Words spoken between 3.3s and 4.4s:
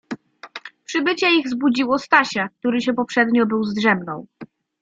był zdrzemnął.